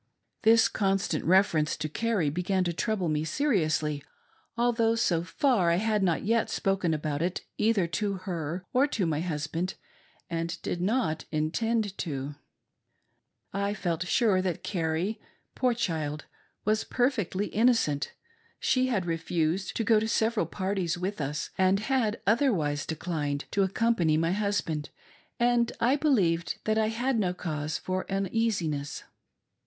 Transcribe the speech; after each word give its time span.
This 0.41 0.67
constant 0.67 1.23
reference 1.25 1.77
to 1.77 1.87
Carrie 1.87 2.31
began 2.31 2.63
to 2.63 2.73
trouble 2.73 3.07
me 3.07 3.23
se 3.23 3.43
riously, 3.45 4.01
although, 4.57 4.95
so 4.95 5.21
far, 5.21 5.69
I 5.69 5.75
had 5.75 6.01
not 6.01 6.23
yet 6.23 6.49
spoken 6.49 6.91
about 6.95 7.21
it 7.21 7.41
either 7.59 7.85
to 7.85 8.13
her 8.13 8.65
or 8.73 8.87
to 8.87 9.05
my 9.05 9.19
husband, 9.19 9.75
and 10.27 10.59
did 10.63 10.81
not 10.81 11.25
intend 11.31 11.95
to. 11.99 12.33
I 13.53 13.75
felt 13.75 14.07
sure 14.07 14.41
that 14.41 14.63
Carrie, 14.63 15.21
poor 15.53 15.75
child, 15.75 16.25
was 16.65 16.83
perfectly 16.83 17.45
innocent; 17.49 18.13
she 18.59 18.87
had 18.87 19.05
refused 19.05 19.75
to 19.75 19.83
go 19.83 19.99
to 19.99 20.07
several 20.07 20.47
parties 20.47 20.97
with 20.97 21.21
us, 21.21 21.51
and 21.59 21.79
had 21.79 22.19
otherwise 22.25 22.87
declined 22.87 23.45
to 23.51 23.61
accompany 23.61 24.17
my 24.17 24.31
husband, 24.31 24.89
and 25.39 25.71
I 25.79 25.95
believed 25.95 26.57
that 26.63 26.79
I 26.79 26.87
had 26.87 27.19
no 27.19 27.35
cause 27.35 27.77
for 27.77 28.07
uneasiness. 28.11 29.03